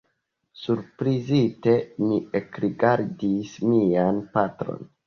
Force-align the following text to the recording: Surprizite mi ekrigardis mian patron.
Surprizite 0.61 1.75
mi 2.07 2.19
ekrigardis 2.43 3.57
mian 3.71 4.27
patron. 4.37 4.89